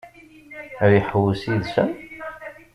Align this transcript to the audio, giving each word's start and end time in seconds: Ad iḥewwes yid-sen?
Ad 0.83 0.91
iḥewwes 0.99 1.41
yid-sen? 1.49 1.89